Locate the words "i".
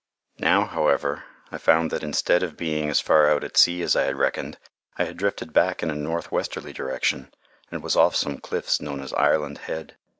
1.51-1.59, 3.95-4.05, 4.97-5.03